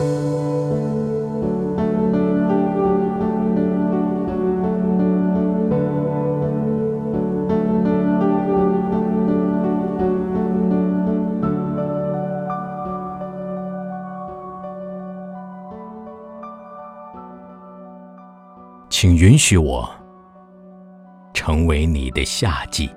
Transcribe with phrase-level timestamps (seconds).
[0.00, 0.06] 请
[19.16, 19.86] 允许我
[21.34, 22.88] 成为你的夏季。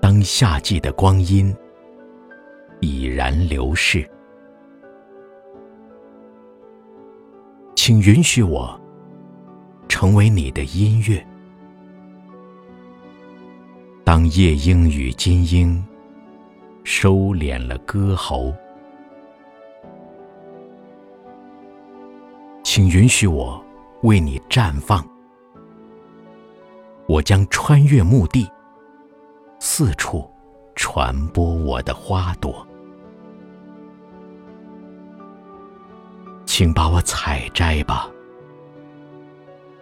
[0.00, 1.56] 当夏季的光阴
[3.02, 4.08] 已然流逝，
[7.74, 8.80] 请允许我
[9.88, 11.20] 成为你的音乐。
[14.04, 15.84] 当夜莺与金鹰
[16.84, 18.54] 收敛了歌喉。
[22.62, 23.60] 请允许我
[24.02, 25.04] 为你绽放，
[27.08, 28.48] 我将穿越墓地，
[29.58, 30.30] 四处
[30.76, 32.64] 传播我的花朵。
[36.54, 38.10] 请把我采摘吧，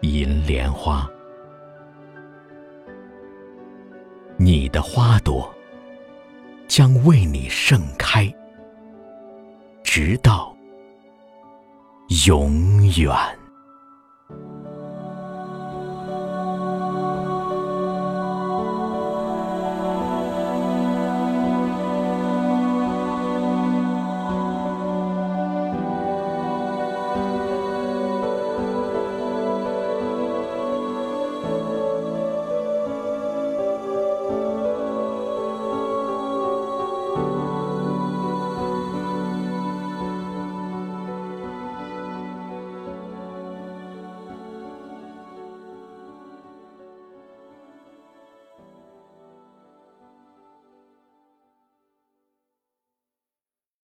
[0.02, 1.04] 银莲花，
[4.36, 5.52] 你的花朵
[6.68, 8.32] 将为你盛开，
[9.82, 10.56] 直到。
[12.24, 13.39] 永远。